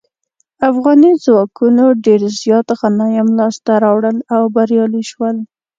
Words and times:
افغاني 0.69 1.11
ځواکونو 1.25 1.85
ډیر 2.05 2.21
زیات 2.41 2.67
غنایم 2.79 3.27
لاسته 3.39 3.71
راوړل 3.83 4.17
او 4.35 4.41
بریالي 4.55 5.03
شول. 5.11 5.35